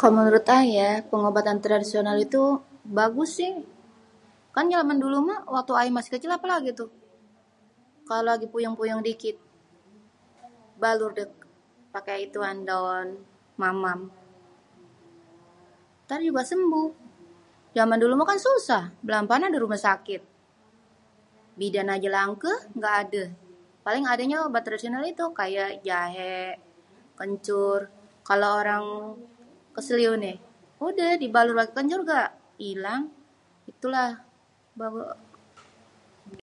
Kalo 0.00 0.12
menurut 0.18 0.46
ayé 0.60 0.88
pengobatan 1.10 1.58
tradisonal 1.64 2.16
itu 2.26 2.42
bagus 2.98 3.30
sih. 3.38 3.52
Kan 4.54 4.66
jaman 4.74 4.98
dulu 5.04 5.16
mah 5.28 5.40
waktu 5.54 5.72
ayé 5.80 5.88
masih 5.96 6.10
kecil 6.14 6.30
apalagi 6.38 6.70
tuh, 6.80 6.90
kalo 8.08 8.20
lagi 8.30 8.46
puyeng-puyeng 8.52 9.00
dikit 9.08 9.36
balur 10.82 11.10
dah 11.18 11.28
paké 11.94 12.14
ituan 12.26 12.58
daon 12.68 13.06
mamam. 13.62 14.00
Ntar 16.04 16.20
juga 16.28 16.42
sembuh. 16.50 16.88
Jaman 17.76 17.98
dulu 18.02 18.12
mah 18.18 18.26
kan 18.30 18.40
susah 18.46 18.82
belah 19.04 19.22
mana 19.30 19.46
ada 19.50 19.58
rumah 19.64 19.80
sakit, 19.86 20.22
bidan 21.60 21.88
aja 21.94 22.08
langke 22.16 22.54
nggak 22.76 22.94
ade. 23.02 23.24
Paling 23.84 24.04
adanya 24.12 24.36
obat 24.48 24.62
tradisional 24.66 25.04
itu, 25.12 25.24
kayak 25.40 25.70
jahe, 25.88 26.38
kencur. 27.20 27.80
Kalo 28.28 28.46
orang 28.60 28.84
keseleo 29.76 30.12
nih, 30.24 30.36
udah 30.88 31.10
dibalur 31.22 31.54
paké 31.60 31.72
kencur 31.76 32.00
ga 32.08 32.24
ntar 32.30 32.30
ilang. 32.68 33.02
Itulah 33.70 34.10